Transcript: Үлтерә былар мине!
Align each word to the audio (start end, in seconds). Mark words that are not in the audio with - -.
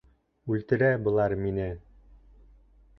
Үлтерә 0.53 0.89
былар 1.09 1.37
мине! 1.45 1.71